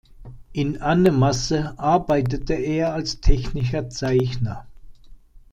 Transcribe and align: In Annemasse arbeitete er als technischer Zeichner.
In 0.51 0.81
Annemasse 0.81 1.77
arbeitete 1.77 2.55
er 2.55 2.95
als 2.95 3.21
technischer 3.21 3.87
Zeichner. 3.91 4.65